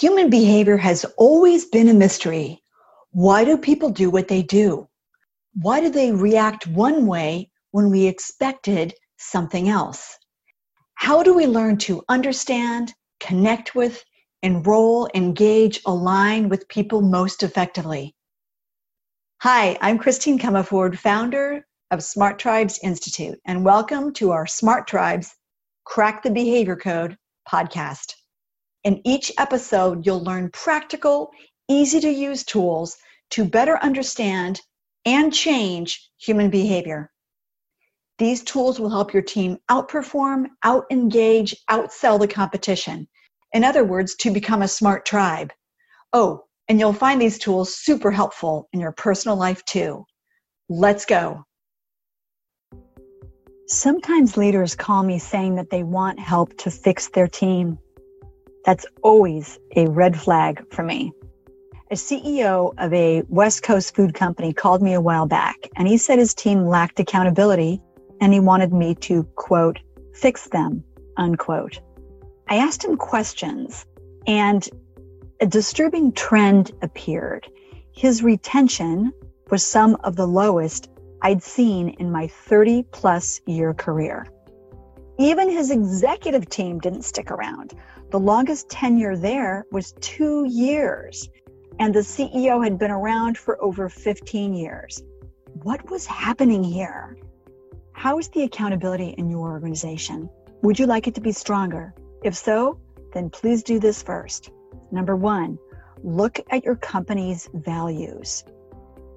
[0.00, 2.62] Human behavior has always been a mystery.
[3.12, 4.86] Why do people do what they do?
[5.54, 10.18] Why do they react one way when we expected something else?
[10.96, 14.04] How do we learn to understand, connect with,
[14.42, 18.14] enroll, engage, align with people most effectively?
[19.40, 25.34] Hi, I'm Christine Comaford, founder of Smart Tribes Institute, and welcome to our Smart Tribes
[25.84, 27.16] Crack the Behavior Code
[27.50, 28.12] podcast.
[28.86, 31.32] In each episode, you'll learn practical,
[31.66, 32.96] easy to use tools
[33.30, 34.60] to better understand
[35.04, 37.10] and change human behavior.
[38.18, 43.08] These tools will help your team outperform, out engage, outsell the competition.
[43.52, 45.52] In other words, to become a smart tribe.
[46.12, 50.04] Oh, and you'll find these tools super helpful in your personal life too.
[50.68, 51.44] Let's go.
[53.66, 57.80] Sometimes leaders call me saying that they want help to fix their team.
[58.66, 61.12] That's always a red flag for me.
[61.92, 65.96] A CEO of a West Coast food company called me a while back and he
[65.96, 67.80] said his team lacked accountability
[68.20, 69.78] and he wanted me to, quote,
[70.14, 70.82] fix them,
[71.16, 71.78] unquote.
[72.48, 73.86] I asked him questions
[74.26, 74.68] and
[75.40, 77.46] a disturbing trend appeared.
[77.92, 79.12] His retention
[79.48, 80.90] was some of the lowest
[81.22, 84.26] I'd seen in my 30 plus year career.
[85.18, 87.74] Even his executive team didn't stick around.
[88.10, 91.28] The longest tenure there was two years,
[91.80, 95.02] and the CEO had been around for over 15 years.
[95.64, 97.16] What was happening here?
[97.92, 100.30] How is the accountability in your organization?
[100.62, 101.94] Would you like it to be stronger?
[102.22, 102.78] If so,
[103.12, 104.50] then please do this first.
[104.92, 105.58] Number one,
[106.04, 108.44] look at your company's values.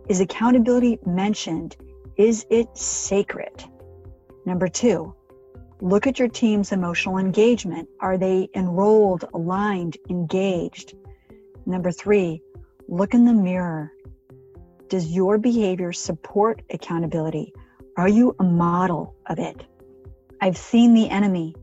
[0.08, 1.78] Is accountability mentioned?
[2.18, 3.64] Is it sacred?
[4.46, 5.14] Number two,
[5.82, 7.88] Look at your team's emotional engagement.
[8.02, 10.94] Are they enrolled, aligned, engaged?
[11.66, 12.42] Number three,
[12.90, 13.94] look in the mirror.
[14.90, 17.54] Does your behavior support accountability?
[17.96, 19.66] Are you a model of it?
[20.42, 21.56] I've seen the enemy,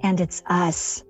[0.00, 1.04] and it's us.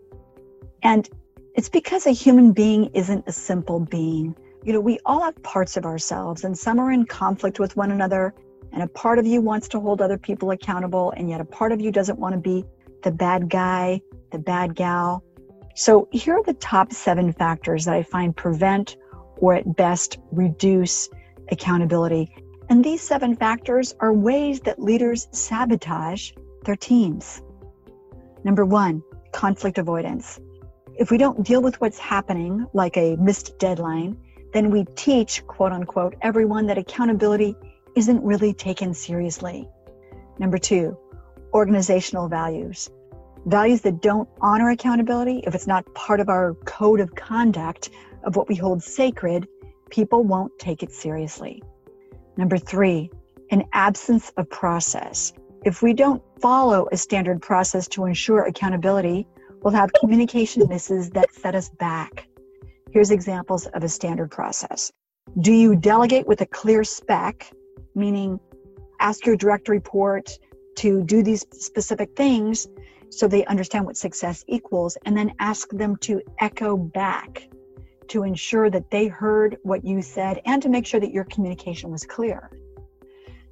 [0.83, 1.09] And
[1.55, 4.37] it's because a human being isn't a simple being.
[4.63, 7.93] You know, we all have parts of ourselves, and some are in conflict with one
[7.93, 8.35] another,
[8.77, 11.73] and a part of you wants to hold other people accountable, and yet a part
[11.73, 12.63] of you doesn't want to be
[13.05, 15.25] the bad guy, the bad gal.
[15.75, 18.99] So, here are the top seven factors that I find prevent
[19.39, 21.09] or at best reduce
[21.51, 22.31] accountability.
[22.69, 26.33] And these seven factors are ways that leaders sabotage
[26.65, 27.41] their teams.
[28.45, 30.39] Number one, conflict avoidance.
[30.99, 34.19] If we don't deal with what's happening, like a missed deadline,
[34.53, 37.57] then we teach, quote unquote, everyone that accountability
[37.97, 39.69] isn't really taken seriously.
[40.39, 40.97] Number two,
[41.53, 42.91] organizational values.
[43.47, 47.91] Values that don't honor accountability, if it's not part of our code of conduct
[48.25, 49.49] of what we hold sacred,
[49.91, 51.63] people won't take it seriously.
[52.37, 53.11] Number three,
[53.51, 55.33] an absence of process.
[55.65, 59.27] If we don't follow a standard process to ensure accountability,
[59.63, 62.29] we'll have communication misses that set us back.
[62.93, 64.93] Here's examples of a standard process.
[65.41, 67.51] Do you delegate with a clear spec
[67.97, 68.39] meaning
[69.01, 70.31] ask your direct report
[70.77, 72.69] to do these specific things
[73.11, 77.49] so they understand what success equals, and then ask them to echo back
[78.09, 81.91] to ensure that they heard what you said and to make sure that your communication
[81.91, 82.51] was clear.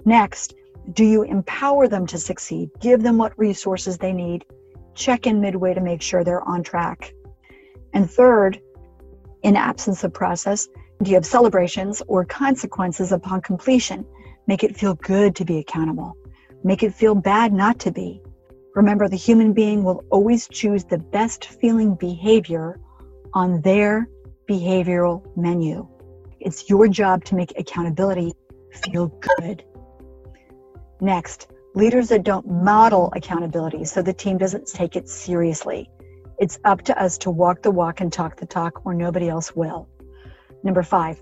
[0.05, 0.55] Next,
[0.93, 2.71] do you empower them to succeed?
[2.81, 4.45] Give them what resources they need.
[4.95, 7.15] Check in midway to make sure they're on track.
[7.95, 8.61] And third,
[9.43, 10.69] in absence of process,
[11.03, 14.05] do you have celebrations or consequences upon completion?
[14.47, 16.17] Make it feel good to be accountable.
[16.63, 18.23] Make it feel bad not to be.
[18.75, 22.81] Remember, the human being will always choose the best feeling behavior
[23.33, 24.09] on their
[24.49, 25.89] behavioral menu.
[26.41, 28.33] It's your job to make accountability
[28.73, 29.65] feel good.
[31.01, 35.91] Next, leaders that don't model accountability so the team doesn't take it seriously.
[36.39, 39.55] It's up to us to walk the walk and talk the talk, or nobody else
[39.55, 39.89] will.
[40.63, 41.21] Number five,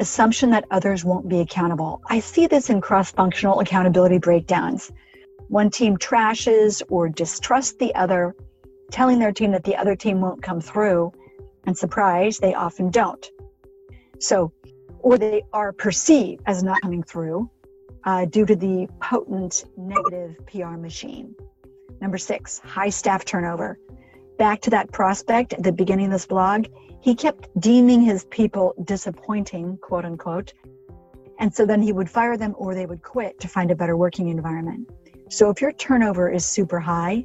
[0.00, 2.02] assumption that others won't be accountable.
[2.08, 4.92] I see this in cross functional accountability breakdowns.
[5.48, 8.34] One team trashes or distrusts the other,
[8.90, 11.12] telling their team that the other team won't come through,
[11.66, 13.30] and surprise, they often don't.
[14.18, 14.52] So,
[15.00, 17.50] or they are perceived as not coming through
[18.04, 21.34] uh, due to the potent negative PR machine.
[22.00, 23.78] Number six, high staff turnover.
[24.38, 26.66] Back to that prospect at the beginning of this blog,
[27.00, 30.52] he kept deeming his people disappointing, quote unquote.
[31.38, 33.96] And so then he would fire them or they would quit to find a better
[33.96, 34.90] working environment.
[35.30, 37.24] So if your turnover is super high,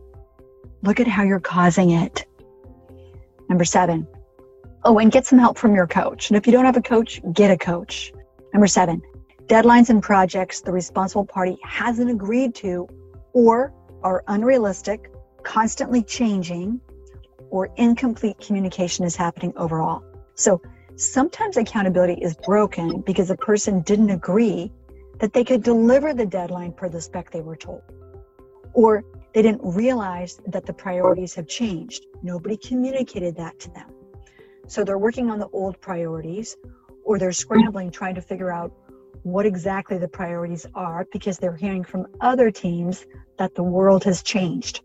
[0.83, 2.25] look at how you're causing it.
[3.49, 4.07] Number seven,
[4.85, 6.29] Oh, and get some help from your coach.
[6.29, 8.11] And if you don't have a coach, get a coach.
[8.53, 9.01] Number seven,
[9.45, 12.87] deadlines and projects the responsible party hasn't agreed to
[13.31, 13.73] or
[14.03, 15.09] are unrealistic,
[15.43, 16.81] constantly changing,
[17.53, 20.03] or incomplete communication is happening overall.
[20.33, 20.59] So
[20.95, 24.71] sometimes accountability is broken because a person didn't agree
[25.19, 27.83] that they could deliver the deadline per the spec they were told.
[28.73, 29.03] Or
[29.35, 32.07] they didn't realize that the priorities have changed.
[32.23, 33.91] Nobody communicated that to them.
[34.65, 36.57] So they're working on the old priorities
[37.05, 38.73] or they're scrambling trying to figure out
[39.21, 43.05] what exactly the priorities are because they're hearing from other teams
[43.38, 44.81] that the world has changed.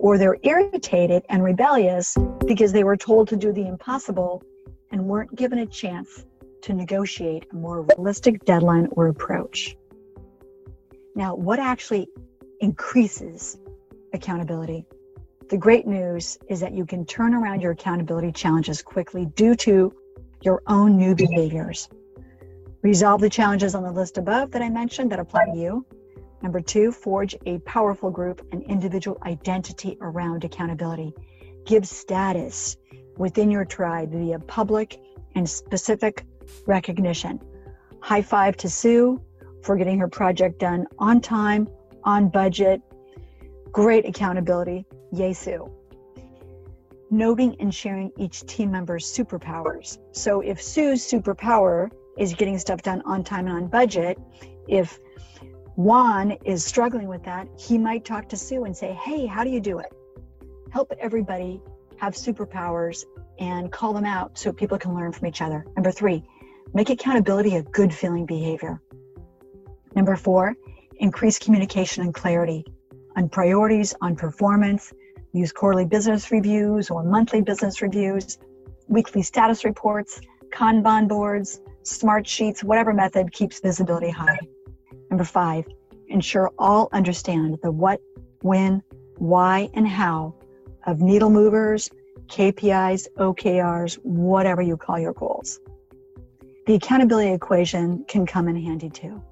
[0.00, 2.16] Or they're irritated and rebellious
[2.46, 4.42] because they were told to do the impossible
[4.90, 6.24] and weren't given a chance
[6.62, 9.76] to negotiate a more realistic deadline or approach.
[11.14, 12.08] Now, what actually
[12.60, 13.58] increases
[14.14, 14.86] accountability?
[15.50, 19.92] The great news is that you can turn around your accountability challenges quickly due to
[20.40, 21.90] your own new behaviors.
[22.80, 25.84] Resolve the challenges on the list above that I mentioned that apply to you.
[26.42, 31.12] Number two, forge a powerful group and individual identity around accountability.
[31.66, 32.76] Give status
[33.18, 34.98] within your tribe via public
[35.34, 36.24] and specific
[36.66, 37.40] recognition.
[38.00, 39.22] High five to Sue
[39.62, 41.68] for getting her project done on time,
[42.04, 42.80] on budget.
[43.72, 44.86] Great accountability.
[45.12, 45.70] Yay, Sue.
[47.10, 49.98] Noting and sharing each team member's superpowers.
[50.12, 54.18] So if Sue's superpower is getting stuff done on time and on budget,
[54.66, 54.98] if
[55.80, 59.48] Juan is struggling with that, he might talk to Sue and say, Hey, how do
[59.48, 59.90] you do it?
[60.70, 61.58] Help everybody
[61.96, 63.06] have superpowers
[63.38, 65.64] and call them out so people can learn from each other.
[65.76, 66.22] Number three,
[66.74, 68.82] make accountability a good feeling behavior.
[69.96, 70.54] Number four,
[70.98, 72.62] increase communication and clarity
[73.16, 74.92] on priorities, on performance.
[75.32, 78.36] Use quarterly business reviews or monthly business reviews,
[78.88, 84.38] weekly status reports, Kanban boards, smart sheets, whatever method keeps visibility high.
[85.10, 85.66] Number five,
[86.08, 88.00] ensure all understand the what,
[88.42, 88.82] when,
[89.18, 90.34] why, and how
[90.86, 91.90] of needle movers,
[92.28, 95.60] KPIs, OKRs, whatever you call your goals.
[96.66, 99.22] The accountability equation can come in handy too.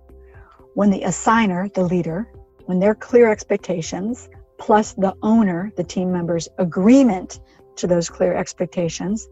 [0.75, 2.29] When the assigner, the leader,
[2.67, 4.29] when their clear expectations
[4.59, 7.41] plus the owner, the team member's agreement
[7.77, 9.29] to those clear expectations,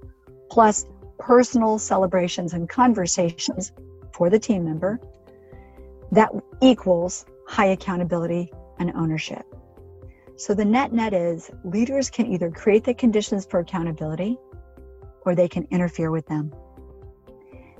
[0.50, 0.86] plus
[1.18, 3.72] personal celebrations and conversations
[4.12, 5.00] for the team member,
[6.12, 6.30] that
[6.60, 9.44] equals high accountability and ownership.
[10.36, 14.36] So the net net is leaders can either create the conditions for accountability
[15.24, 16.52] or they can interfere with them.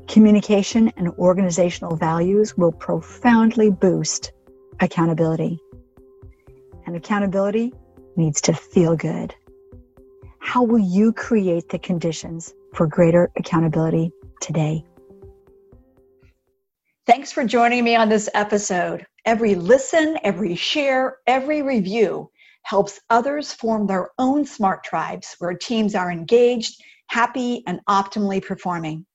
[0.09, 4.33] Communication and organizational values will profoundly boost
[4.81, 5.59] accountability.
[6.87, 7.75] And accountability
[8.17, 9.35] needs to feel good.
[10.39, 14.85] How will you create the conditions for greater accountability today?
[17.07, 19.07] Thanks for joining me on this episode.
[19.25, 22.33] Every listen, every share, every review
[22.65, 29.07] helps others form their own smart tribes where teams are engaged, happy, and optimally performing.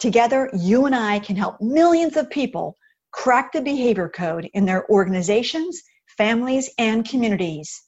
[0.00, 2.76] Together, you and I can help millions of people
[3.12, 5.80] crack the behavior code in their organizations,
[6.18, 7.80] families, and communities.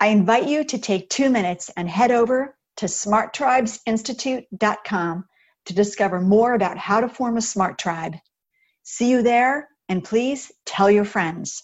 [0.00, 5.24] I invite you to take two minutes and head over to smarttribesinstitute.com
[5.66, 8.14] to discover more about how to form a smart tribe.
[8.82, 11.62] See you there, and please tell your friends.